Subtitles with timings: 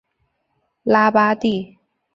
[0.81, 1.77] 拉巴蒂。